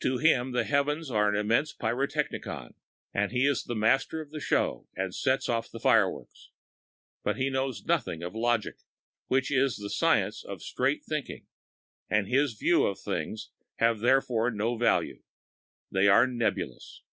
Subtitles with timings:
[0.00, 2.74] To him the heavens are an immense pyrotechnicon
[3.14, 6.50] and he is the master of the show and sets off the fireworks.
[7.22, 8.78] But he knows nothing of logic,
[9.28, 11.46] which is the science of straight thinking,
[12.10, 15.22] and his views of things have therefore no value;
[15.92, 17.04] they are nebulous.